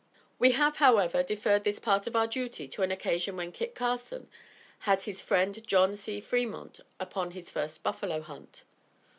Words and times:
We 0.39 0.53
have, 0.53 0.77
however 0.77 1.21
deferred 1.21 1.63
this 1.63 1.77
part 1.77 2.07
of 2.07 2.15
our 2.15 2.25
duty 2.25 2.67
to 2.69 2.81
an 2.81 2.89
occasion 2.89 3.35
when 3.35 3.51
Kit 3.51 3.75
Carson 3.75 4.29
had 4.79 5.03
his 5.03 5.21
friend 5.21 5.61
John 5.67 5.95
C. 5.95 6.19
Fremont 6.19 6.79
upon 6.99 7.29
his 7.37 7.51
first 7.51 7.83
buffalo 7.83 8.19
hunt. 8.21 8.63